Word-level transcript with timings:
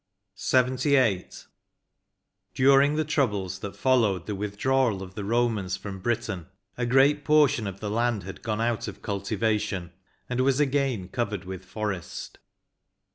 156 0.51 0.95
LXXVIII. 1.45 1.47
During 2.55 2.95
the 2.95 3.05
troubles 3.05 3.59
that 3.59 3.75
followed 3.75 4.25
the 4.25 4.33
withdrawal 4.33 5.03
of 5.03 5.13
the 5.13 5.21
Bomans 5.21 5.77
from 5.77 5.99
Britain, 5.99 6.47
a 6.75 6.87
great 6.87 7.23
portion 7.23 7.67
of 7.67 7.81
the 7.81 7.91
land 7.91 8.23
had 8.23 8.41
gone 8.41 8.59
out 8.61 8.87
of 8.87 9.03
cultivation 9.03 9.91
and 10.27 10.39
was 10.41 10.59
again 10.59 11.07
covered 11.07 11.45
with 11.45 11.63
forest. 11.63 12.39